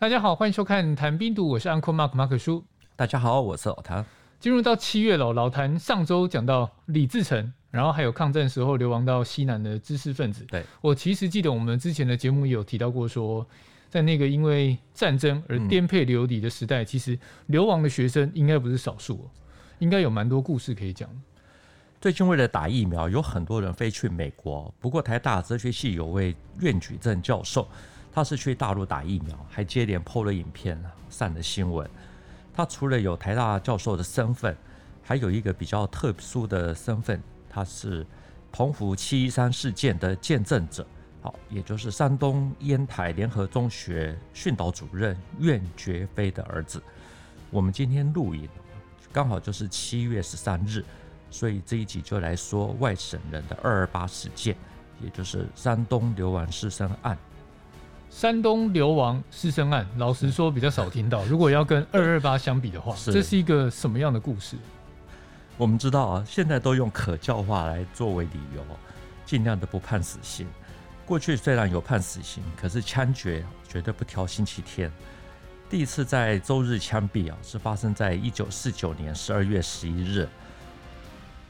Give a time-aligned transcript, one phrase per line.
[0.00, 2.64] 大家好，欢迎收看《谈冰毒》，我是 Uncle Mark 马可叔。
[2.94, 4.06] 大家好，我是老谭。
[4.38, 10.44] 进入到七月了，老谭上周讲到李自成，然后还有抗战时候流亡到西南的知识分子。
[10.44, 13.44] 对，我其实记得我们之前的节目有提到过说，
[13.90, 19.28] 在那个因为战争而颠沛流离的时代，嗯、其实流亡的学生应该不是少数，
[19.80, 21.10] 应该有蛮多故事可以讲。
[22.00, 24.72] 最近为了打疫苗，有很多人飞去美国。
[24.78, 27.68] 不过台大哲学系有位苑举正教授，
[28.12, 31.88] 他是去大陆打疫苗，还接连 PO 了影片，散了新闻。
[32.54, 34.56] 他除了有台大教授的身份，
[35.02, 38.04] 还有一个比较特殊的身份，他是
[38.50, 40.84] 澎湖七一三事件的见证者，
[41.22, 46.82] 好，也就是山东烟台联合中学训导主任苑觉飞的儿子。
[47.50, 48.48] 我们今天录影，
[49.12, 50.84] 刚好就是七月十三日。
[51.30, 54.56] 所以这一集就来说外省人的二二八事件，
[54.98, 57.18] 也就是山东流亡师生案。
[58.10, 61.24] 山东流亡师生案，老实说比较少听到。
[61.26, 64.56] 如果要跟二二八相比的话，这是一个什么样的故事？
[65.56, 68.64] 我们知道啊，现在都用可教化来作为理由，
[69.24, 70.46] 尽量的不判死刑。
[71.04, 74.90] 过去虽然有判死刑，可是枪决绝对不挑星期天。
[75.70, 80.28] 第一次在周日枪毙啊，是发生在一九四九年十二月十一日。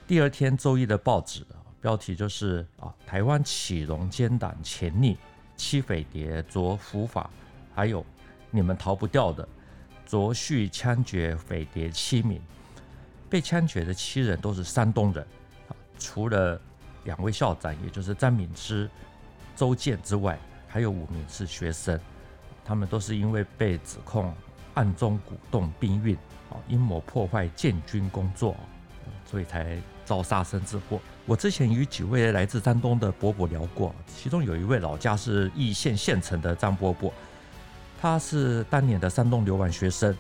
[0.06, 5.17] 第二天周一的报纸啊标题就是啊，台湾启荣奸党潜匿
[5.59, 7.28] 七匪谍着伏法，
[7.75, 8.03] 还有
[8.51, 9.47] 你们逃不掉的，
[10.06, 12.41] 着续枪决匪谍七名，
[13.28, 15.27] 被枪决的七人都是山东人，
[15.98, 16.59] 除了
[17.05, 18.89] 两位校长，也就是詹敏之、
[19.55, 22.00] 周建之外，还有五名是学生，
[22.65, 24.33] 他们都是因为被指控
[24.72, 26.15] 暗中鼓动兵运
[26.48, 28.56] 啊，阴谋破坏建军工作，
[29.27, 29.78] 所以才。
[30.09, 30.98] 遭杀身之祸。
[31.29, 37.12] 我之前与几位来自山东的伯伯聊过，其中有一位老家是易县县城的张伯伯，
[38.01, 40.17] 他是当年的山东流亡学生，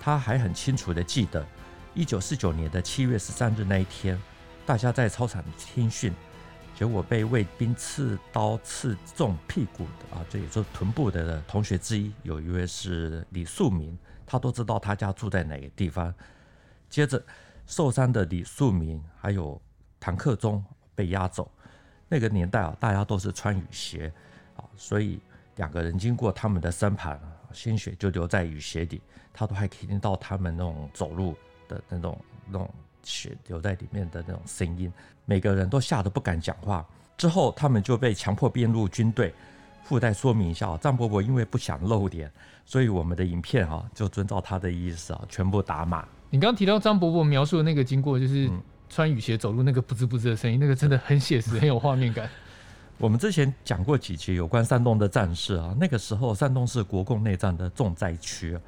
[0.00, 1.46] 他还很清楚的记得，
[1.94, 4.20] 一九四九年的七月十三日那一天，
[4.66, 6.12] 大家在操场听训，
[6.74, 16.12] 结果被卫兵刺刀刺中屁股的啊，这也就是臀部的同学之一，有一位是李树民，他都知道他家住在哪个地方，
[16.90, 17.22] 接着。
[17.70, 19.60] 受伤的李树民还有
[20.00, 20.64] 唐克中
[20.94, 21.50] 被押走。
[22.08, 24.12] 那个年代啊，大家都是穿雨鞋
[24.56, 25.20] 啊，所以
[25.56, 27.18] 两个人经过他们的身旁，
[27.52, 29.00] 鲜血就留在雨鞋里，
[29.32, 31.34] 他都还可以听到他们那种走路
[31.68, 32.70] 的那种那种
[33.02, 34.92] 血留在里面的那种声音。
[35.24, 36.86] 每个人都吓得不敢讲话。
[37.16, 39.34] 之后他们就被强迫编入军队。
[39.84, 42.30] 附带说明一下，张伯伯因为不想露脸，
[42.66, 46.06] 所以我们的影片哈就遵照他的意思啊，全部打码。
[46.28, 48.50] 你刚刚提到张伯伯描述的那个经过，就是
[48.90, 52.28] 穿雨鞋走路那个“不吱不吱”的声音，那个真的很写实， 很有画面感。
[52.96, 58.58] 我们之前讲过几集有关山东的战事啊，那个时候山东是国共内战的重灾区。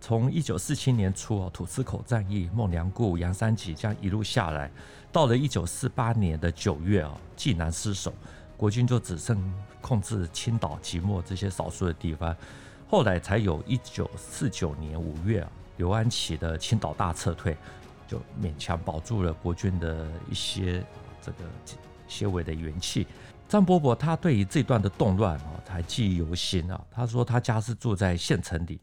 [0.00, 4.70] 从一九四七年初啊，土司口战役、孟良崮、杨三起这样一路下来，
[5.10, 8.12] 到了一九四八年的九月啊，济南失守，
[8.56, 9.40] 国军就只剩
[9.80, 12.36] 控制青岛、即墨这些少数的地方。
[12.88, 15.50] 后来才有一九四九年五月啊。
[15.78, 17.56] 刘安琪的青岛大撤退，
[18.12, 20.84] 就勉强保住了国军的一些
[21.22, 21.38] 这个
[22.06, 23.06] 些微的元气。
[23.48, 26.78] 张伯伯他对于这段的动乱啊，还记忆犹新啊。
[26.90, 28.78] 他说他家是住在县城里，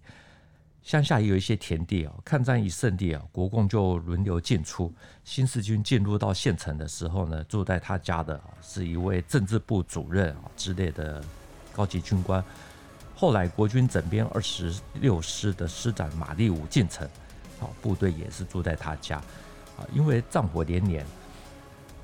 [0.82, 2.14] 乡下也有一些田地啊。
[2.26, 4.92] 抗战一胜利啊，国共就轮流进出。
[5.24, 11.24] 新四军进入到县城的时候呢，住在他家的是一位政治部主任啊之类的
[11.72, 12.44] 高级军官。
[13.16, 17.08] 后来国军整编二十六师的师长马立武进城，
[17.60, 19.18] 好，部队也是住在他家，
[19.78, 21.06] 啊，因为战火连连，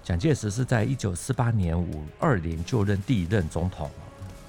[0.03, 3.89] 蒋介石是在一九四八年五二年就任第一任总统。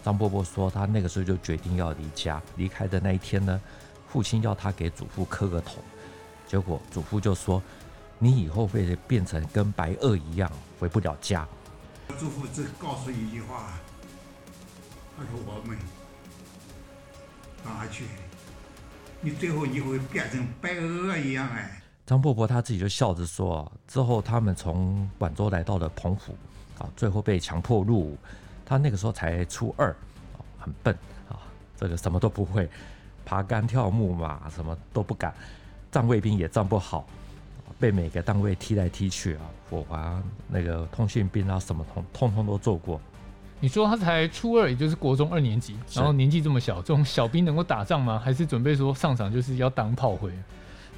[0.05, 3.61] 张伯伯说，他那个时候就决定要离家，离开的那一天呢，
[4.09, 5.79] 父亲要他给祖父磕个头，
[6.47, 7.61] 结果祖父就说
[8.19, 11.47] ：“你以后会变成跟白垩一样，回不了家。”
[12.19, 13.73] 祖父只告诉一句话，
[15.17, 15.77] 他说：“我们。”
[17.65, 18.05] 哪去？
[19.27, 21.83] 你最后你会变成白鹅一样哎！
[22.07, 26.33] 张伯伯他自己就笑着说：“之后他们从广州来到了澎湖，
[26.79, 28.17] 啊，最后被强迫入伍。
[28.65, 29.93] 他那个时候才初二，
[30.61, 30.97] 很笨
[31.29, 31.43] 啊，
[31.77, 32.71] 这个什么都不会，
[33.25, 35.35] 爬杆跳木马什么都不敢，
[35.91, 37.05] 站卫兵也站不好，
[37.81, 43.01] 被每个单位踢来踢去啊，火防那个通讯兵啊什么通通通都做过。”
[43.59, 48.21] 你说他才初二，也就是国中二年级，然后年纪这么小，这种小兵能够打仗吗？
[48.23, 50.31] 还是准备说上场就是要当炮灰？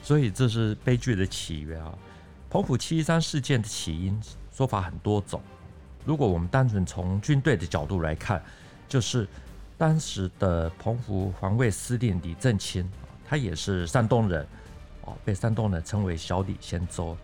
[0.02, 1.92] 所以这是悲剧的起源啊！
[2.50, 4.20] 澎湖七一三事件的起因
[4.52, 5.40] 说法很多种。
[6.04, 8.42] 如果我们单纯从军队的角度来看，
[8.88, 9.28] 就是
[9.76, 12.88] 当时的澎湖防卫司令李正清，
[13.28, 14.46] 他也是山东人，
[15.02, 17.16] 哦，被山东人称为小李仙洲。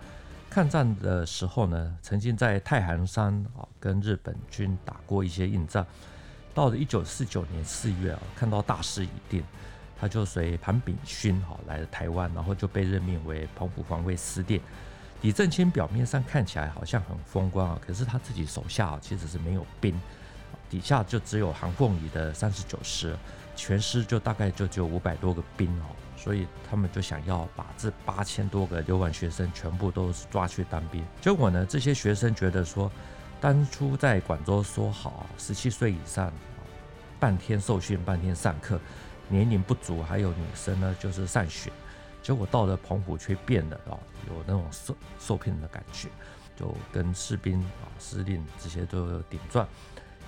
[0.55, 5.85] 抗战的时候呢，曾经在太行山啊跟日本军打过一些硬仗。
[6.55, 9.43] 到了一九四九年四月啊，看到大势已定，
[9.99, 14.61] 他就随庞秉勋哈来了台湾，然后就被任命为澎湖防卫司令。
[15.23, 20.01] 李正清表面上看起来好像很风光啊，可是他自己手下其实是没有兵，
[20.71, 23.17] 底下就只有韩凤仪的三十九师，
[23.57, 25.87] 全师就大概就只有五百多个兵哦。
[26.17, 31.05] 所以他们就想要把这八千多个留皖学生全部都抓去当兵。
[31.21, 32.91] 结果呢，这些学生觉得说，
[33.41, 36.33] 当初在广州说好，十七岁以上，
[37.21, 38.81] 半天受训，半天上课，
[39.29, 41.71] 年龄不足，还有女生呢，就是上学。
[42.23, 43.93] 结果到了澎湖却变了啊，
[44.29, 46.09] 有那种受受骗的感觉，
[46.57, 49.69] 就跟士兵啊、司令这些都有顶撞，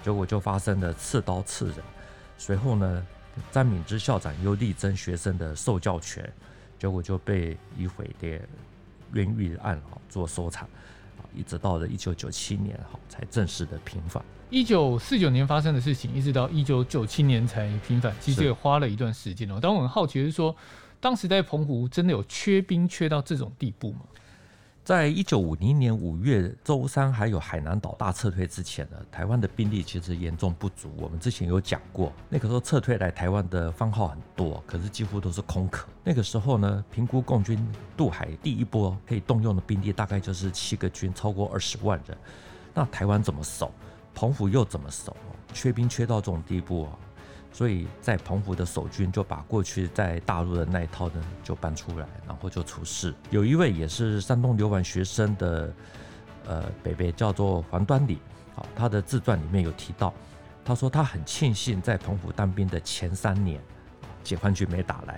[0.03, 1.77] 结果就发生了刺刀刺人。
[2.37, 3.07] 随后呢，
[3.53, 6.33] 张敏之校长又力争学生的受教权，
[6.79, 8.41] 结果就被以毁谍
[9.13, 10.69] 冤狱案啊做收场
[11.19, 14.25] 啊，一直到了一九九七年哈才正式的平反。
[14.49, 19.59] 一九四九年发生的事情，一直到一九九七年才平反，其实也花了一段时间哦。
[19.61, 20.55] 但我很好奇的是说，
[21.01, 24.01] 当时在澎湖真的有缺兵缺到这种地步吗？
[24.87, 30.93] 在一九五零年五月，舟山还有海南岛大撤退之前呢，台湾的兵力其实严重不足。
[30.97, 35.89] 我们之前有讲过，那个时候撤退来台湾的番号很多，可是几乎都是空壳。
[36.05, 37.59] 那个时候呢，评估共军
[37.97, 42.17] 渡海第一波可以动用的兵力大概就是七个军，超过二十万人。
[42.73, 43.73] 那台湾怎么守？
[44.15, 45.17] 澎湖又怎么守？
[45.53, 46.91] 缺兵缺到这种地步啊！
[47.57, 53.15] 所以在澎湖的守军就把过去在大陆的那一套呢就搬出来，然后就出事。
[53.31, 55.73] 有一位也是山东留皖学生的，
[56.45, 58.19] 呃，北北叫做黄端礼，
[58.55, 60.13] 好，他的自传里面有提到，
[60.67, 63.59] 他说他很庆幸在澎湖当兵的前三年，
[64.23, 65.15] 解放军没打来，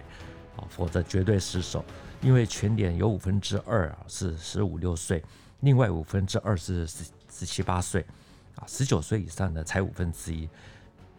[0.57, 1.85] 啊，否则绝对失守，
[2.21, 5.21] 因为全连有五分之二啊是十五六岁，
[5.63, 8.07] 另外五分之二是十十七八岁，
[8.55, 10.49] 啊，十九岁以上的才五分之一。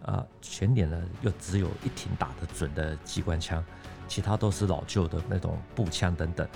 [0.10, 3.64] 啊，全脸呢又只有一挺打得准的机关枪，
[4.08, 6.48] 其他都是老旧的那种步枪等等。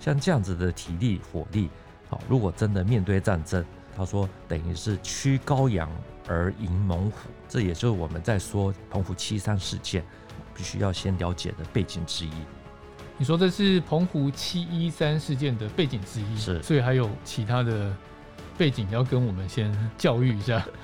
[0.00, 1.70] 像这样子的体力火力，
[2.08, 3.64] 好，如果真的面对战争，
[3.96, 5.88] 他说等于是驱羔羊
[6.26, 10.04] 而迎猛虎，这也就是我们在说澎湖七三事件
[10.52, 12.32] 必须要先了解的背景之一。
[13.16, 17.96] 你说这是澎湖七一三事件的背景之一，是，所以还有其他的
[18.58, 20.66] 背景要跟我们先教育一下。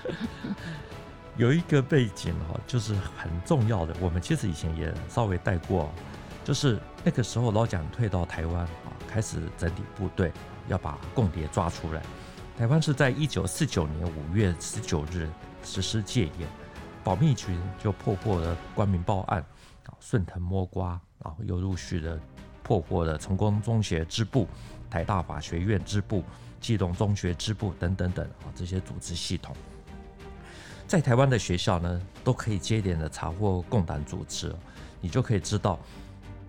[1.36, 3.94] 有一个背景哈，就是很重要的。
[4.00, 5.90] 我们其实以前也稍微带过，
[6.44, 10.30] 就是那个时候老蒋退到台湾啊，开始整理部队，
[10.68, 12.02] 要把共谍抓出来。
[12.58, 15.26] 台湾是在一九四九年五月十九日
[15.64, 16.46] 实施戒严，
[17.02, 19.40] 保密局就破获了光明报案
[19.86, 22.20] 啊，顺藤摸瓜，啊又陆续的
[22.62, 24.46] 破获了成功中学支部、
[24.90, 26.22] 台大法学院支部、
[26.60, 29.56] 基隆中学支部等等等啊这些组织系统。
[30.92, 34.54] 在台湾的学校呢，都可以接连的查获共党组织，
[35.00, 35.80] 你就可以知道，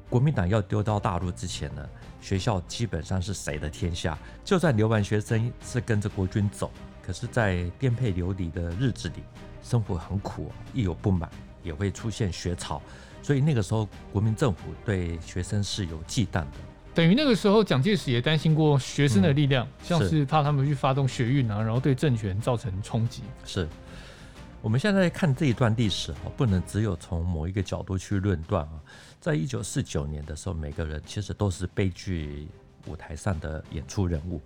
[0.09, 4.17] 国民党要丢到大陆之前呢，学校基本上是谁的天下。
[4.43, 6.69] 就算留完学生是跟着国军走，
[7.01, 9.23] 可是，在颠沛流离的日子里，
[9.63, 11.29] 生活很苦，一有不满
[11.63, 12.81] 也会出现学潮，
[13.21, 16.57] 所以那个时候国民政府对学生是有忌惮的。
[16.93, 23.23] 等于那个时候，蒋介石也担心过学生的力量，嗯、像是怕他们去发动学运啊，然后对政权造成冲击。
[23.45, 23.69] 是。
[24.63, 28.79] 我们现在看这一段历史哈，不能只有从某一个角度去论断啊。
[29.19, 32.47] 在一九四九年的时候，每个人其实都是悲剧
[32.87, 34.39] 舞台上的演出人物，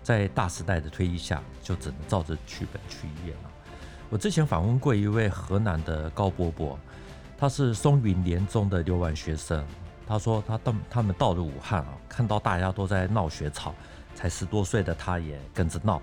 [0.00, 3.50] 在大时代的推移下，就只能照着剧本去演了。
[4.10, 6.78] 我之前访问过一位河南的高伯伯，
[7.36, 9.66] 他是松云联中的留皖学生，
[10.06, 13.74] 他说他到他们到了武汉啊，看到大家都在闹学潮，
[14.14, 16.00] 才十多岁的他也跟着闹，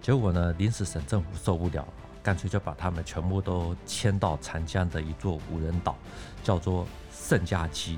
[0.00, 1.86] 结果呢，临时省政府受不了。
[2.22, 5.96] 干脆就把他们全部都迁到长江的一座无人岛，
[6.44, 7.96] 叫做圣家基。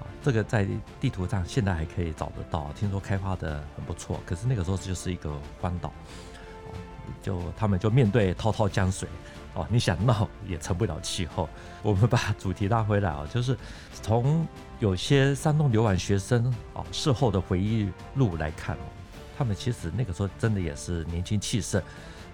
[0.00, 0.66] 啊，这个在
[1.00, 4.20] 地图上现在还可以找得到，听说开发的很不错。
[4.26, 5.92] 可是那个时候就是一个荒岛，
[7.22, 9.08] 就他们就面对滔滔江水，
[9.54, 11.48] 哦，你想闹也成不了气候。
[11.82, 13.56] 我们把主题拉回来啊， 就是
[14.02, 14.44] 从
[14.80, 18.76] 有些山东留皖学生啊事后的回忆录来看，
[19.38, 21.80] 他们其实那个时候真的也是年轻气盛。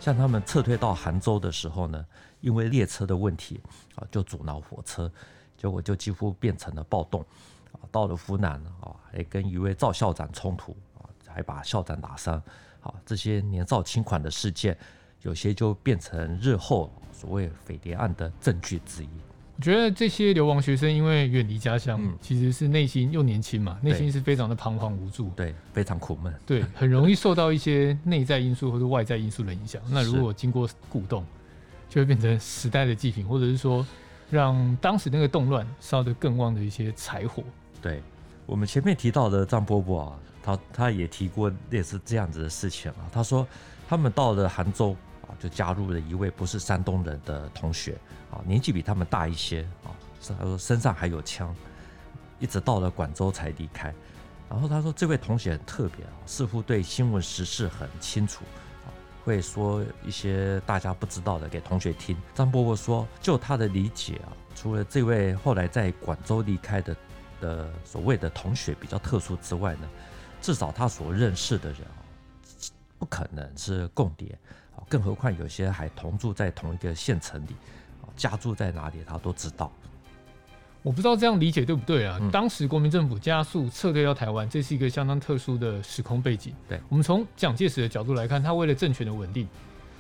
[0.00, 2.04] 像他们撤退到杭州的时候呢，
[2.40, 3.60] 因为列车的问题
[3.96, 5.10] 啊，就阻挠火车，
[5.56, 7.20] 结果就几乎变成了暴动
[7.72, 7.80] 啊。
[7.90, 12.40] 到了湖南啊，还跟一位赵校长冲突啊，还把校长打伤。
[12.80, 14.78] 啊，这些年少轻狂的事件，
[15.22, 19.08] 有些就变成日后所谓匪谍案的证据之一。
[19.58, 29.82] 我觉得这些流亡学生因为远离家乡，嗯、其实是内心又年轻嘛，内心是非常的彷徨无助，对，非常苦闷，对， 很容易受到一些内在因素或者外在因素的影响。
[29.90, 31.26] 那如果经过鼓动，
[31.88, 33.84] 就会变成时代的祭品，或者是说
[34.30, 37.42] 让当时那个动乱烧得更旺的一些柴火。
[37.82, 38.00] 对，
[38.46, 43.10] 我们前面提到的张伯伯啊，他他也提过类似这样子的事情啊。
[43.12, 43.44] 他说
[43.88, 44.96] 他们到了杭州。
[45.38, 47.96] 就加入了一位不是山东人的同学
[48.30, 49.90] 啊，年纪比他们大一些啊，
[50.38, 51.54] 他说身上还有枪，
[52.38, 53.94] 一直到了广州才离开。
[54.50, 58.44] 然后他说这位同学很特别啊，似乎对新闻时事很清楚
[58.86, 58.88] 啊，
[59.22, 62.16] 会说一些大家不知道的给同学听。
[62.34, 66.96] 张伯伯说，就他的理解啊，除了这位后来在广州离开的
[67.40, 69.88] 的所谓的同学比较特殊之外呢，
[70.40, 72.00] 至少他所认识的人啊，
[72.98, 74.38] 不可能是共谍。
[74.88, 77.56] 更何况有些还同住在同一个县城里，
[78.16, 79.72] 家住在哪里他都知道。
[80.82, 82.18] 我不知道这样理解对不对啊？
[82.20, 86.54] 嗯、当时国民政府加速撤退到台湾，这是一个相当特殊的时空背景。
[86.68, 89.46] 对，我们从蒋介石的角度来看，他为了政权的稳定，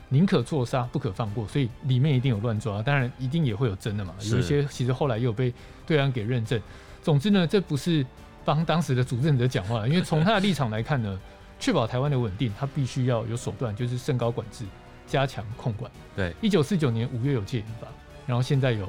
[0.08, 4.14] 宁可错杀不可放过，所以里面一定有乱抓，当然一定也会有真的嘛。
[4.30, 5.52] 有一些其实后来也有被
[5.84, 6.60] 对岸给认证。
[7.02, 8.06] 总之呢，这不是
[8.44, 11.18] 帮当时的主政者讲话，因为从他的立场来看呢。
[11.58, 14.64] 确保台湾的稳定，他必须要有手段，就是升高管制，
[15.06, 15.90] 加强控管。
[16.14, 17.88] 对，一九四九年五月有戒严法，
[18.26, 18.88] 然后现在有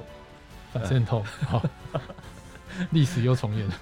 [0.72, 1.64] 反渗透，好，
[2.92, 3.74] 历史又重演了。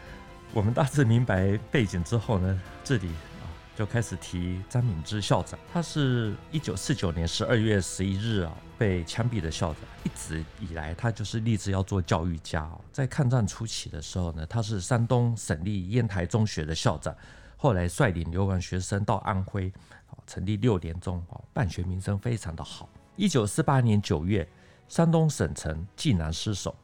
[0.52, 12.70] 我们大致明白背景之后呢，这里啊就开始提张敏之校长，他是一九四九年十二月十一日啊被枪毙的校长，一直以来他就是立志要做教育家。
[12.92, 17.14] 在抗战初期的时候呢，他是山东省立烟台中学的校长。
[17.56, 19.72] 后来率领流亡学生到安徽，
[20.26, 22.88] 成立六年中，办学名声非常的好。
[23.16, 24.46] 一九四八年九月，
[24.88, 26.74] 山东省城济南失守，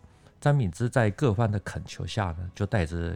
[0.40, 3.14] 张敏之在各方的恳求下呢，就带着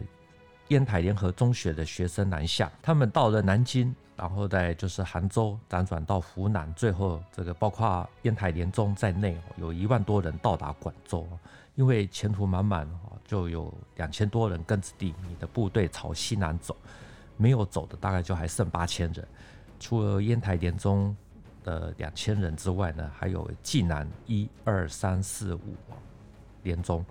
[0.67, 2.71] 烟台联合中学的学生南下。
[2.81, 11.27] 他们到了南京，然后在就是杭州，辗转到湖南，最后这个包括烟台联中在内，有一万多人到达广州。
[11.73, 12.89] 因为前途满满，
[13.25, 16.75] 就有两千多人跟着地米的部队朝西南走。
[17.37, 19.27] 没有走的大概就还剩八千人，
[19.79, 21.15] 除了烟台联中
[21.63, 25.75] 的两千人之外呢，还有济南一二三四五
[26.63, 27.05] 联中，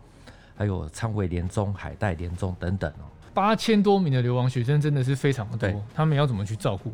[0.56, 3.06] 还有昌围联中、海带联中等等哦。
[3.32, 6.92] 八千多名的流亡学生真的是非常的多，他们要怎么去照顾？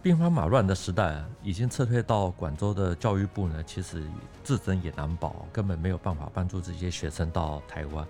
[0.00, 4.04] 兵荒马乱的时代啊，已经撤退到广州的教育部呢，其实
[4.44, 8.06] 自身也难保，根本没有办法帮助这些学生到台湾。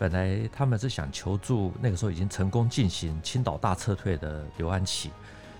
[0.00, 5.10] 本来他们是想求助那个时候已经成功进行青岛大撤退的刘安琪，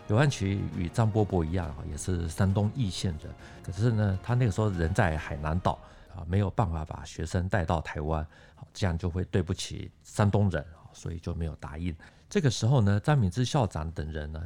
[0.09, 3.31] 刘安琪与张伯伯一样，也是山东易县人。
[3.63, 5.79] 可是呢，他那个时候人在海南岛
[6.17, 8.27] 啊，没有办法把学生带到台湾，
[8.73, 11.95] 这样就会对不起山东人，所以就没有答应。
[12.27, 14.43] 这个时候呢，张敏之校长等人呢，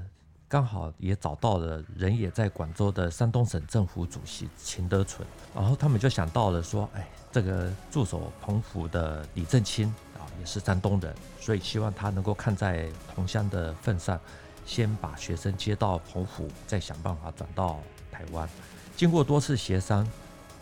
[0.48, 7.06] 刚好也找到了人也在广州的山东省政府主席秦德纯，然后他们就想到了说，哎。
[7.34, 14.20] 这个驻守澎湖的李正清啊，也是山东人，所以希望他能够看在同乡的份上，
[14.64, 17.80] 先把学生接到澎湖，再想办法转到
[18.12, 18.48] 台湾。
[18.96, 20.08] 经过多次协商，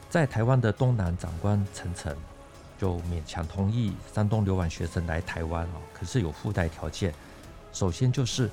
[0.09, 2.17] 在台湾的东南长官陈诚
[2.79, 7.13] 就勉强同意山东留完学生来台湾啊，可是有附带条件，
[7.71, 8.51] 首先就是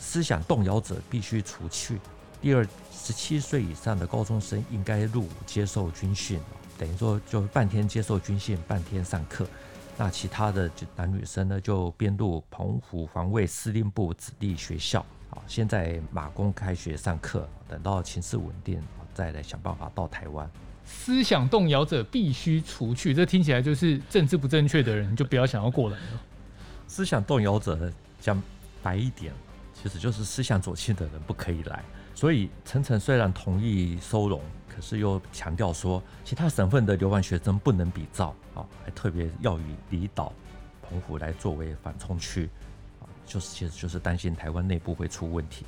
[0.00, 1.98] 思想动摇者必须除去，
[2.40, 6.40] 第二，十七岁以上的高中生应该入伍接受军训。
[6.78, 9.46] 等于说，就半天接受军训，半天上课。
[9.96, 15.04] 那其他的就男女生呢，就编入澎湖防卫司令部子弟学校。
[15.30, 18.80] 啊，现在马公开学上课，等到情势稳定，
[19.12, 20.48] 再来想办法到台湾。
[20.86, 26.20] 思想动摇者必须除去，这听起来就是政治不正确的人就不要想要过来了。
[26.86, 28.40] 思想动摇者讲
[28.82, 29.34] 白一点，
[29.80, 31.82] 其实就是思想左倾的人不可以来。
[32.14, 34.40] 所以陈诚虽然同意收容。
[34.68, 40.32] 可是又强调说，其他省份的流亡学生不能比照啊，还特别要以离岛
[40.80, 42.48] 澎湖来作为缓冲区
[43.00, 45.66] 啊，就是其实就是担心台湾内部会出问题。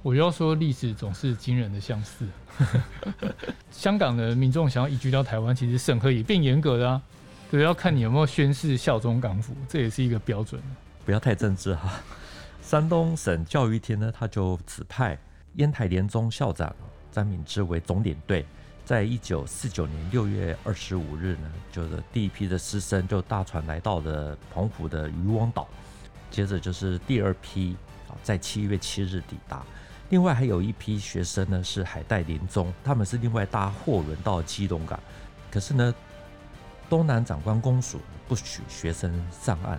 [0.00, 2.24] 我要说，历史总是惊人的相似。
[3.72, 7.02] 香港的民众想要移居到台湾，其实审核也变严格的啊，
[7.50, 10.62] 对，要看你有没有宣誓效忠港府，这也是一个标准。
[11.04, 12.00] 不要太政治哈。
[12.66, 15.16] 山东省教育厅呢，他就指派
[15.54, 16.74] 烟台联中校长。
[17.12, 18.44] 张敏之为总领队，
[18.84, 25.68] 在一九四九年六月二十五日呢，就是第一批的师生就搭船来到了澎湖的渔翁岛，
[26.28, 27.76] 接着就是第二批
[28.08, 29.64] 啊，在七月七日抵达，
[30.08, 34.98] 另外还有一批学生呢，是海带联中，他们是另外搭货轮到基隆港，
[35.52, 35.94] 可是呢，
[36.90, 39.78] 东南长官公署不许学生上岸，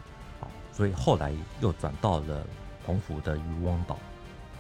[0.72, 2.48] 所以后来又转到了
[2.88, 4.00] 澎湖的渔翁岛。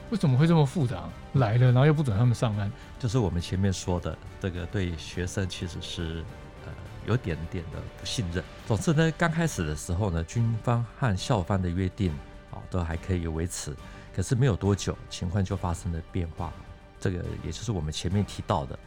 [0.09, 1.07] 为什么会这么复杂？
[1.33, 2.69] 来了，然后又不准他们上岸，
[2.99, 6.23] 就是我们前面说的，这个对学生其实是
[6.65, 6.71] 呃
[7.05, 8.43] 有点点的不信任。
[8.65, 12.11] 总之呢，刚开始的时候呢，军方和校方的约定
[12.51, 13.73] 啊都还可以维持。
[14.13, 16.51] 可是没有多久，情况就发生了变化。
[16.99, 18.77] 这个也就是我们前面提到的，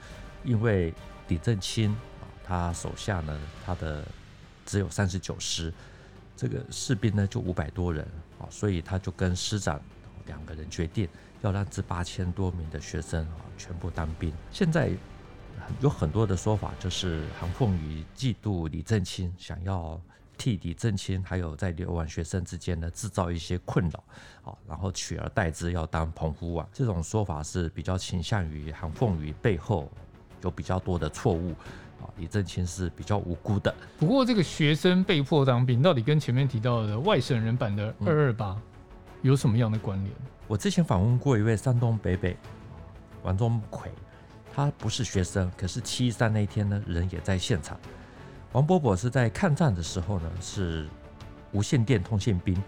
[0.44, 0.92] 因为
[1.28, 4.04] 李正清啊，他手下呢，他的
[4.66, 5.72] 只有三十九师，
[6.40, 8.02] 这个士兵呢就五百多人
[8.38, 9.78] 啊，所以他就跟师长
[10.24, 11.06] 两个人决定
[11.42, 14.32] 要让这八千多名的学生啊全部当兵。
[14.50, 14.90] 现在
[15.80, 20.00] 有很多的说法，就是韩凤宇嫉妒李正清，想要。
[20.38, 24.02] 替李正清还有在留皖学生之间呢制造一些困扰，
[24.42, 29.92] 啊，然后取而代之要当澎湖王，这种说法是比较倾向于韩凤宇背后
[30.40, 31.54] 有比较多的错误，
[32.02, 33.74] 啊，李正清是比较无辜的。
[33.98, 38.56] 不过这个学生被迫当兵，到底跟前面提到的外省人版的二二八
[39.22, 40.10] 有什么样的关联？
[40.46, 42.36] 我之前访问过一位山东北北
[43.22, 43.90] 王宗奎，
[44.52, 47.78] 他不是学生，可是七一三那一天呢，人也在现场。
[48.52, 50.88] 王伯伯是在抗战的时候呢，是
[51.52, 52.60] 无线电通信兵，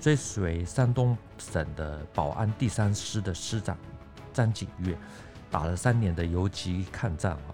[0.00, 3.74] 追随山东省的保安第三师的师长
[4.34, 4.94] 张景岳，
[5.50, 7.48] 打了三年的游击抗战啊。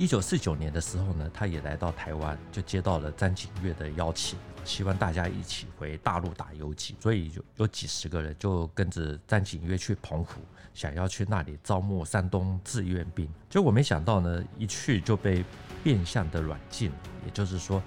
[0.00, 10.40] 一九四九年的时候呢，他也来到台湾，就接到了张景岳的邀请，希望大家一起回大陆打游击，所以就有几十个人就跟着张景岳去澎湖，
[10.72, 13.28] 想要去那里招募山东志愿兵。
[13.50, 15.44] 结果没想到呢，一去就被。
[15.82, 16.92] 变相的软禁，
[17.24, 17.82] 也就是说，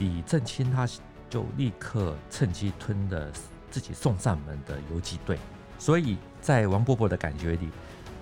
[0.00, 0.88] 李正清他
[1.30, 3.30] 就立刻趁机吞了
[3.70, 5.38] 自己送上门的游击队。
[5.78, 7.68] 所以在王伯伯的感觉里，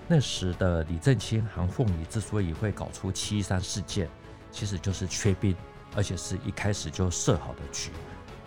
[0.07, 4.07] 那时的李正清、韩凤仪之所以会搞出七一三事件，
[4.51, 5.55] 其实就是缺兵，
[5.95, 7.91] 而且是一开始就设好的局，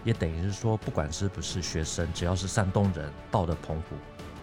[0.03, 3.97] 也等于是说，不管是不是学生，只要是山东人到了澎湖，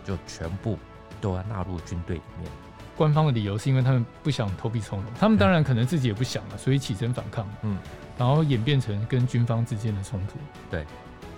[0.05, 0.77] 就全部
[1.19, 2.51] 都要纳入军队里面。
[2.95, 7.77] 官方的理由是因为他们不想投笔从戎，他们当然可能自己也不想了，所以起身反抗，嗯，
[8.17, 10.37] 然后演变成跟军方之间的冲突。
[10.69, 10.85] 对，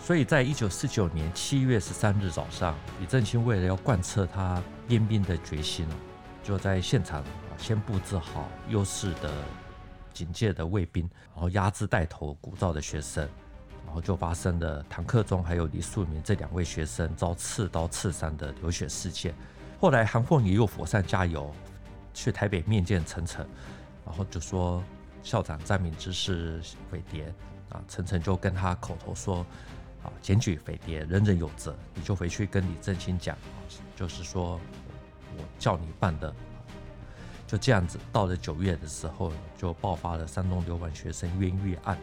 [0.01, 5.85] 所以在一九四九年七月十三日早上，李正清为了要贯彻他编兵的决心，
[6.43, 7.23] 就在现场
[7.57, 9.31] 先布置好优势的
[10.11, 13.27] 警戒的卫兵，然后压制带头鼓噪的学生，
[13.85, 19.35] 然后就发生了唐克忠还有李树民这两位学生遭刺刀刺伤的流血事件。
[19.79, 21.53] 后来韩凤仪又火上加油，
[22.15, 23.47] 去台北面见陈诚，
[24.05, 24.83] 然后就说
[25.21, 26.59] 校长詹敏之是
[26.89, 27.31] 匪谍
[27.69, 29.45] 啊，陈诚就跟他口头说
[30.03, 33.37] 啊，检举匪谍人人有责，你就回去跟李正清讲，
[33.95, 34.59] 就是说
[35.37, 36.33] 我叫你办的，
[37.45, 37.99] 就这样子。
[38.11, 41.97] 到了九月的时候，就爆发了山东留皖学生冤狱案，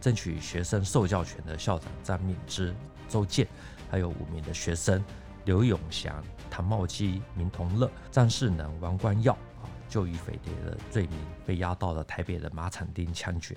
[0.00, 2.74] 争取学生受教权的校长詹敏之、
[3.08, 3.46] 周建，
[3.90, 5.02] 还有五名的学生。
[5.46, 13.56] 刘永祥、唐茂基、明同乐、张世能、王冠耀啊，就以匪谍的罪名被押到了台北的马场町枪决。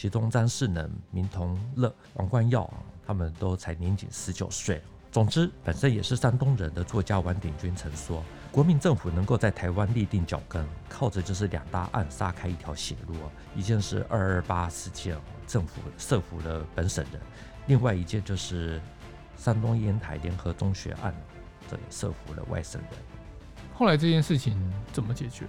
[0.00, 2.72] 其中张世能、明同乐、王冠耀，
[3.04, 4.80] 他们都才年仅十九岁。
[5.10, 13.16] 总之，本身也是山东人的作家王鼎钧曾说，国民政府能够在台湾立定脚跟，靠着就是两大案杀开一条血路。
[13.56, 17.20] 一件是二二八事件，政府设伏了本省人；
[17.66, 18.80] 另外一件就是。
[19.36, 21.12] 山东烟台联合中学案，
[21.68, 22.90] 这里设伏了外省人。
[23.72, 24.56] 后来这件事情
[24.92, 25.44] 怎么解决？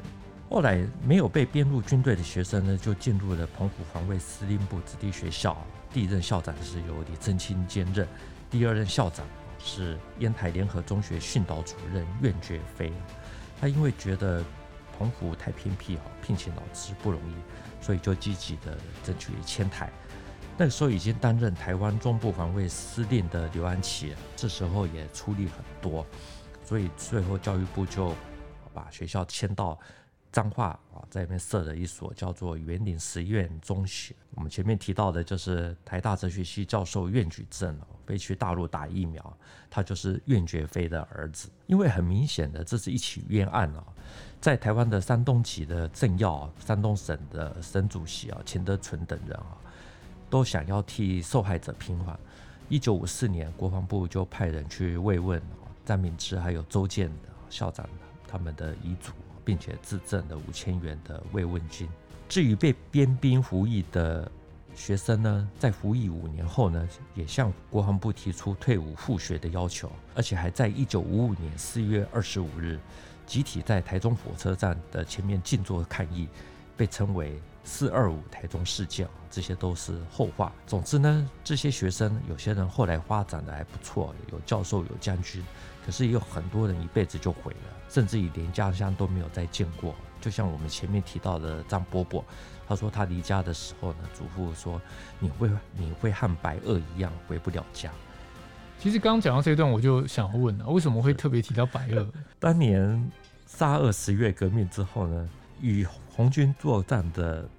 [0.50, 5.56] 后来没有被编入军队的学生呢，就进入了澎湖防卫司令部子弟学校。
[5.94, 8.08] 第一任校长是由李正清兼任，
[8.50, 9.24] 第二任校长
[9.60, 12.92] 是烟台联合中学训导主任苑觉飞。
[13.62, 14.44] 他因为觉得
[14.98, 19.92] 澎湖太偏僻，哈，聘请老师不容易，所以就积极的争取迁台。
[20.58, 26.04] 那个时候已经担任台湾中部防卫司令的刘安琪，这时候也出力很多，
[26.66, 28.16] 所以最后教育部就
[28.74, 29.78] 把学校迁到
[30.32, 34.16] 彰化啊，在里面设了一所叫做圆林实验中学。
[34.36, 39.38] 我们前面提到的就是台大哲学系教授苑举正飞去大陆打疫苗，
[39.70, 41.50] 他就是苑觉飞的儿子。
[41.68, 43.84] 因为很明显的，这是一起冤案啊，
[44.40, 49.58] 在台湾的山东籍的政要，山东省的省主席啊，钱德纯等人啊。
[50.30, 52.16] 都想要替受害者平反。
[52.68, 55.42] 一九五四年，国防部就派人去慰问
[55.84, 57.84] 詹敏之还有周建的校长
[58.28, 59.12] 他们的遗嘱，
[59.50, 61.90] 并且自赠了五千元的慰问金。
[62.28, 64.32] 至于被编兵服役的
[64.76, 72.80] 学生呢，在服役五年后呢，也向国防部提出退伍复学的要求，而且还在一九五五年四月二十五日，
[73.26, 76.30] 集体在台中火车站的前面静坐抗议，
[76.78, 79.08] 被称为“四二五台中事件”。
[79.32, 80.54] 这些都是后话。
[80.68, 85.44] 总之呢，这些学生有些人后来发展的还不错，有教授，有将军，
[85.84, 89.94] 可是也有很多人一辈子就毁了，甚至于连家乡都没有再见过。
[90.22, 92.24] 就像我们前面提到的张伯伯。
[92.68, 94.80] 他说他离家的时候呢，祖父说，
[95.18, 97.90] 你会你会和白俄一样回不了家。
[98.78, 102.08] 其实刚刚讲到这一段，我就想问了，为什么会特别提到白俄？
[102.38, 103.12] 当年
[103.48, 105.84] 沙俄十月革命之后呢，与
[106.16, 107.50] 红军作战的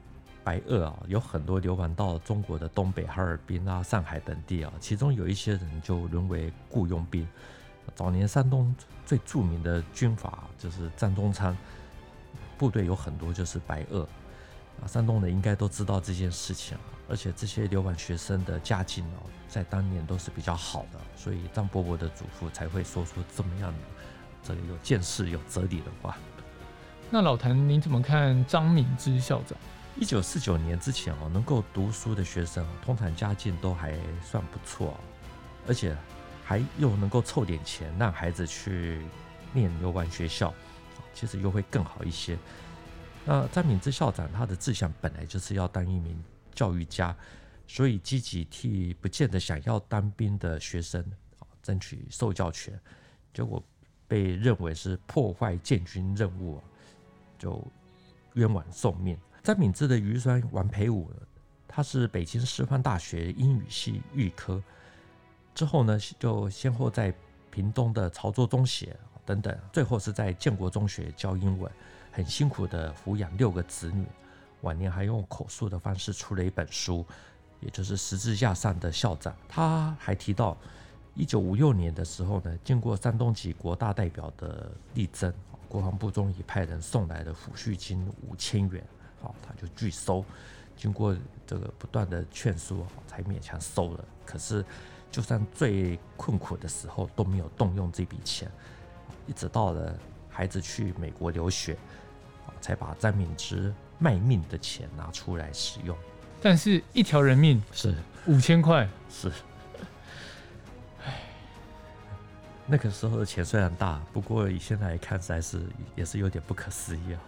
[0.44, 7.26] 白俄啊，有很多流亡到中国的东北哈尔滨啊、上海等地啊，其中有一些人就沦为雇佣兵。
[7.94, 8.74] 早年山东
[9.04, 11.56] 最著名的军阀就是张宗昌，
[12.56, 14.06] 部队有很多就是白俄。
[14.82, 23.78] 啊，山东人应该都知道这件事情啊，而且这些流亡学生的家境哦，在当年都是比较好的，所以张伯伯的祖父才会说出这么样的
[24.42, 26.16] 这个有见识、有哲理的话。
[27.10, 29.58] 那老谭，您怎么看张敏之校长？
[29.96, 34.96] 一九四九年之前哦，能够读书的学生通常家境都还算不错，
[35.68, 35.94] 而且
[36.50, 39.00] 还又能够凑点钱让孩子去
[39.52, 40.52] 念流亡学校，
[41.14, 42.36] 其实又会更好一些。
[43.24, 46.20] 那张敏之校长，他的志向本来就是要当一名
[46.52, 47.16] 教育家，
[47.68, 51.00] 所以积极替不见得想要当兵的学生
[51.38, 52.76] 啊争取受教权，
[53.32, 53.62] 结果
[54.08, 56.60] 被认为是破坏建军任务，
[57.38, 57.64] 就
[58.34, 59.16] 冤枉送命。
[59.40, 61.12] 张敏之的遗孀王培武，
[61.68, 64.60] 他是北京师范大学英语系预科，
[65.54, 67.12] 之后呢就先后在
[67.50, 71.70] 屏东的潮州中学等等，最后是在建国中学教英文。
[72.12, 74.04] 很辛苦的抚养六个子女，
[74.62, 77.06] 晚年还用口述的方式出了一本书，
[77.60, 79.32] 也就是《十字架上的校长》。
[79.48, 80.56] 他还提到，
[81.14, 85.32] 一九五六年的时候呢，经过山东籍国大代表的力争，
[85.68, 88.84] 国防部终于派人送来了抚恤金五千元，
[89.22, 90.24] 好，他就拒收。
[90.76, 94.04] 经过这个不断的劝说，才勉强收了。
[94.26, 94.64] 可是，
[95.10, 98.50] 就算最困苦的时候都没有动用这笔钱，
[99.26, 101.76] 一直到了孩子去美国留学。
[102.60, 105.96] 才把张敏之卖命的钱拿出来使用，
[106.42, 107.94] 但是一条人命是
[108.26, 109.32] 五千块，是，
[111.02, 111.22] 唉，
[112.66, 117.20] 那个时候的钱虽然大，不过以现在来看，实在是也是有点不可思议啊。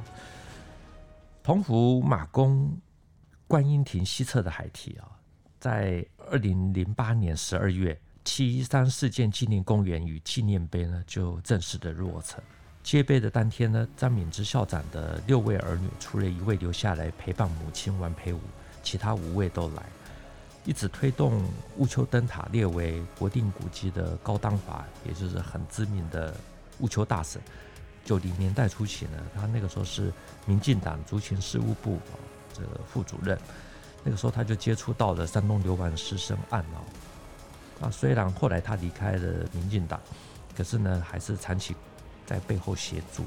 [1.42, 2.76] 澎湖马公
[3.48, 5.08] 观音亭西侧的海堤啊，
[5.58, 12.42] 在二零零八年十二月，七一三事件纪念公园与纪念碑呢就正式的落成。
[12.82, 18.40] 接碑的当天呢，张敏之校长的六位儿女，除了一位留下来陪伴母亲王培武，
[18.82, 19.82] 其他五位都来。
[20.64, 21.44] 一直推动
[21.76, 26.34] 乌丘灯塔列为国定古迹的高当华，也就是很知名的
[26.78, 27.42] 乌丘大神。
[28.06, 30.10] 九零年代初期呢，他那个时候是
[30.46, 31.98] 民进党族群事务部
[32.54, 33.38] 这个副主任。
[34.04, 37.86] 那个时候他就接触到了山东流亡师生案啊。
[37.86, 40.00] 啊，虽然后来他离开了民进党，
[40.56, 41.74] 可是呢，还是长期。
[42.24, 43.24] 在背后协助，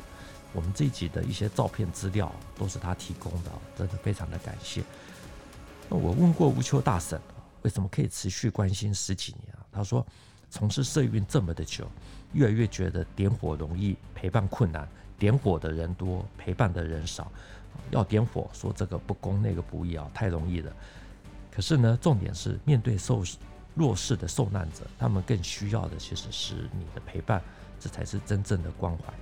[0.53, 4.81] 我们这一集的一些照片资料都是他提供的，真的非常的感谢。
[5.89, 7.19] 那我问过吴丘大婶，
[7.61, 9.59] 为什么可以持续关心十几年啊？
[9.71, 10.03] 他说，
[10.49, 11.85] 从事社运这么的久，
[12.31, 17.32] 越来越觉得点火容易，陪伴困难；点火的人多，陪伴的人少。
[17.91, 20.71] 要点火，说这个不公，那个不义啊，太容易了。
[21.51, 23.23] 可是呢，重点是面对受
[23.75, 27.41] 弱势的受难者，他们更需要的其实是你的陪伴。
[27.78, 29.13] 这才是真正的关怀。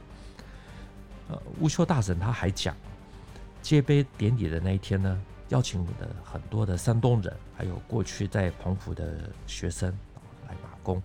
[1.30, 2.76] 呃，乌丘大婶他还讲，
[3.62, 5.92] 接碑典礼的那一天呢，邀请了
[6.24, 9.90] 很多的山东人，还有过去在澎湖的学生
[10.48, 11.02] 来马公。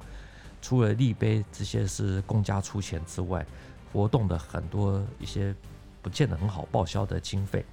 [0.60, 3.44] 除了立碑这些是公家出钱之外，
[3.92, 5.54] 活动的很多一些
[6.02, 7.64] 不见得很好报销的经费，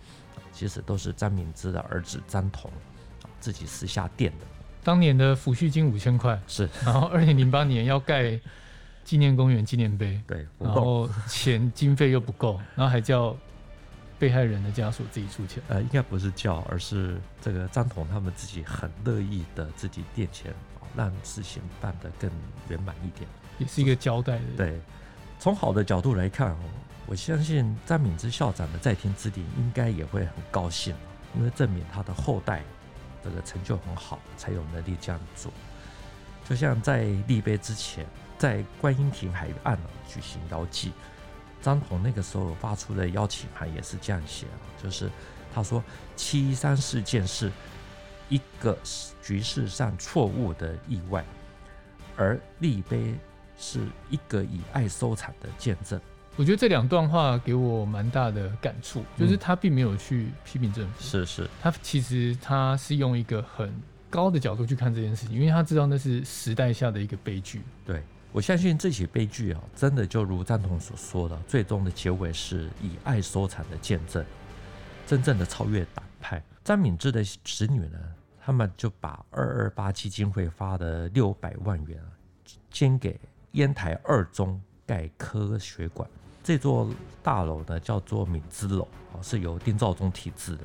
[0.52, 2.72] 其实都是张敏之的儿子张同
[3.40, 4.46] 自己私下垫的。
[4.84, 8.40] 当年的抚恤金五千块是，然后二零零八年要盖。
[9.06, 13.38] 纪念公园纪念碑，对，然后钱经费又不够，然后还叫
[14.18, 15.62] 被害人的家属自己出钱。
[15.68, 20.52] 呃，应该不是叫，而是这个张彤他们自己很乐意的自己垫钱，
[20.98, 22.28] 让事情办得更
[22.68, 24.46] 圆满一点，也是一个交代的。
[24.58, 24.82] 对，
[25.40, 26.60] 从好的角度来看哦，
[27.06, 30.96] 我相信张敏之校长的在天之灵应该也会很高兴，
[31.38, 32.64] 因为证明他的后代
[33.24, 35.52] 这个成就很好，才有能力这样做。
[36.48, 38.06] 就像在立碑之前。
[38.38, 40.92] 在观音亭海岸举行遥祭，
[41.62, 45.10] 张同那个时候发出的邀请函也是这样写啊，就是
[45.54, 45.82] 他说
[46.18, 47.50] 七一三事件是
[48.28, 48.78] 一个
[49.24, 51.24] 局势上错误的意外，
[52.18, 53.16] 而立碑
[53.58, 56.00] 是一个以爱收场的见证。
[56.38, 63.74] 我觉得这两段话给我蛮大的感触，就是他并没有去批评政府，是是，他其实他是用一个很
[64.10, 67.62] 高的角度去看这件事情，因为他知道那是时代下的一个悲剧。
[67.86, 74.26] 对，我相信这起悲剧啊，真的就如赞同所说的，最终的结尾是以爱收场的见证，
[75.08, 76.44] 真正的超越党派。
[76.66, 77.98] 张敏智的子女呢，
[78.44, 82.12] 他们就把二二八基金会发的六百万元啊
[82.70, 83.18] 捐给
[83.56, 86.08] 烟台二中盖科学馆。
[86.44, 86.90] 这座
[87.24, 90.64] 大楼呢，叫做敏之楼啊，是由丁肇中题字的。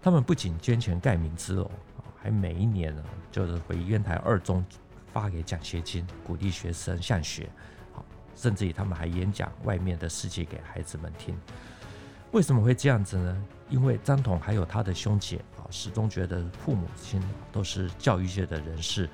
[0.00, 1.70] 他们不仅捐钱盖敏之楼，
[2.16, 4.64] 还每一年呢，就是回烟台二中
[5.12, 7.48] 发给奖学金，鼓励学生向学。
[8.36, 11.36] 甚至于他们还演讲外面的世界给孩子们听。
[12.30, 13.44] 为什么会这样子呢？
[13.68, 19.10] 因为张同还有他的兄姐啊，始终觉得父母亲都是教育界的人士，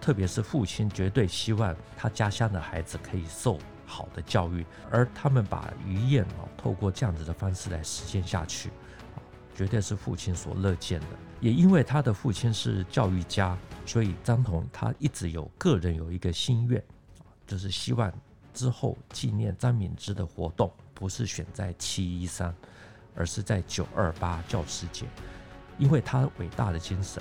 [0.00, 3.58] 特别是父亲绝对希望他家乡的孩子可以受。
[3.92, 9.18] 好的教育，而他们把遗愿啊，透过这样子的方式来实践下去，啊
[9.52, 11.06] 绝对是父亲所乐见的。
[11.40, 16.80] 也因为他的父亲是教育家，所以张同他一直有个人有一个心愿，
[17.48, 18.12] 就是希望
[18.54, 22.54] 之后纪念张敏之的活动不是选在七一三，
[23.16, 25.04] 而是在九二八教师节，
[25.78, 27.20] 因为他伟大的精神。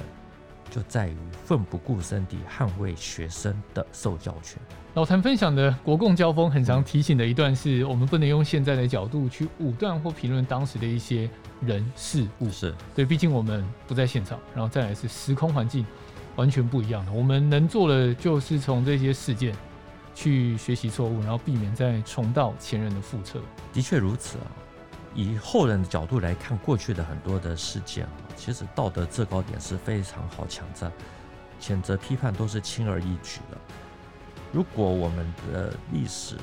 [0.70, 4.62] 就在于奋不顾身地捍卫学生的受教权。
[4.96, 11.30] 老谭分享的国共交锋，很常提醒的一段是，我们不能用现在的角度去武断或评论当时的一些
[11.62, 12.50] 人事物。
[12.50, 15.86] 是对，毕竟我们不在现场，然后再来是时空环境
[16.36, 17.12] 完全不一样的。
[17.12, 19.56] 我们能做的就是从这些事件
[20.16, 23.40] 去学习错误，然后避免再重蹈前人的覆辙。
[23.72, 24.48] 的确如此啊。
[25.16, 30.92] 以后人的角度来看过去的很多的事件啊，其实道德制高点是非常好抢占，
[31.60, 33.58] 谴责批判都是轻而易举的。
[34.52, 36.36] 如果我们的历史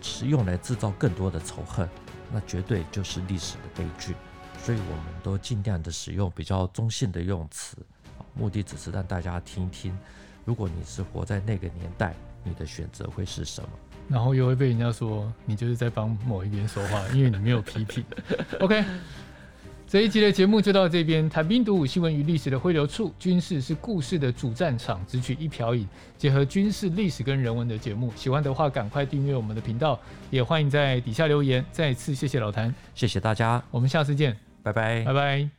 [0.00, 1.88] 是用来制造更多的仇恨，
[2.32, 4.14] 那绝对就是历史的悲剧。
[4.60, 7.76] 所以，我们都尽量的使用比较中性的用词，
[8.34, 9.96] 目的只是让大家听一听，
[10.44, 13.70] 如果你是活在那个年代，你的选择会是什么。
[14.08, 18.02] 然后又会被人家说你就是在帮某一边说话，因为你没有批评。
[18.60, 18.84] OK，
[19.86, 21.28] 这一集的节目就到这边。
[21.28, 28.12] 谈兵读武，新闻与历史的汇流处，军事是故事的主战场，只取一瓢饮，结合军事历史跟人文的节目。
[28.16, 29.98] 喜欢的话，赶快订阅我们的频道，
[30.30, 31.64] 也欢迎在底下留言。
[31.70, 35.58] 再次谢谢老谭，谢谢大家，我们下次见，拜拜，拜拜。